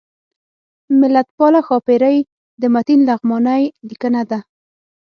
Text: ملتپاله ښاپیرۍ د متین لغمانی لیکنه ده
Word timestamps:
ملتپاله 0.99 1.59
ښاپیرۍ 1.67 2.17
د 2.61 2.63
متین 2.73 2.99
لغمانی 3.09 3.63
لیکنه 3.89 4.21
ده 4.29 4.39